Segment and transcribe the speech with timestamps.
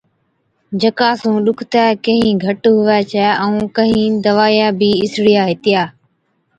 [0.81, 5.81] جڪا سُون ڏُکتَي ڪهِين گھٽ هُوَي ڇَي، ائُون ڪهِين دَوائِيا بِي اِسڙِيا هِتِيا،